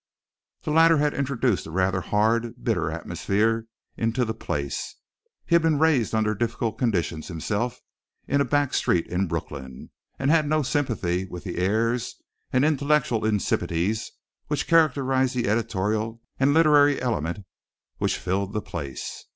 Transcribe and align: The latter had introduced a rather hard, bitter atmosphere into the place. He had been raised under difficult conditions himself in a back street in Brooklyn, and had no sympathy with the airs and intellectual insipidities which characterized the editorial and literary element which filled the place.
The 0.63 0.71
latter 0.71 0.97
had 0.97 1.13
introduced 1.13 1.67
a 1.67 1.69
rather 1.69 2.01
hard, 2.01 2.63
bitter 2.63 2.89
atmosphere 2.89 3.67
into 3.95 4.25
the 4.25 4.33
place. 4.33 4.95
He 5.45 5.53
had 5.53 5.61
been 5.61 5.77
raised 5.77 6.15
under 6.15 6.33
difficult 6.33 6.79
conditions 6.79 7.27
himself 7.27 7.79
in 8.27 8.41
a 8.41 8.45
back 8.45 8.73
street 8.73 9.05
in 9.05 9.27
Brooklyn, 9.27 9.91
and 10.17 10.31
had 10.31 10.49
no 10.49 10.63
sympathy 10.63 11.25
with 11.25 11.43
the 11.43 11.57
airs 11.59 12.15
and 12.51 12.65
intellectual 12.65 13.23
insipidities 13.23 14.09
which 14.47 14.65
characterized 14.65 15.35
the 15.35 15.47
editorial 15.47 16.19
and 16.39 16.51
literary 16.51 16.99
element 16.99 17.45
which 17.99 18.17
filled 18.17 18.53
the 18.53 18.61
place. 18.63 19.25